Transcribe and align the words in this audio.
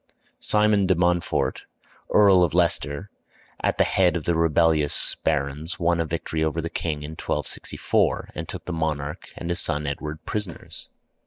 Simon 0.39 0.87
de 0.87 0.95
Montfort, 0.95 1.65
Earl 2.09 2.43
of 2.43 2.55
Leicester, 2.55 3.11
at 3.61 3.77
the 3.77 3.83
head 3.83 4.15
of 4.15 4.23
the 4.23 4.33
rebellious 4.33 5.13
barons, 5.23 5.77
won 5.79 5.99
a 5.99 6.05
victory 6.05 6.43
over 6.43 6.59
the 6.59 6.71
king 6.71 7.03
in 7.03 7.11
1264, 7.11 8.29
and 8.33 8.49
took 8.49 8.65
the 8.65 8.73
monarch 8.73 9.29
and 9.37 9.51
his 9.51 9.59
son 9.59 9.85
Edward 9.85 10.25
prisoners. 10.25 10.89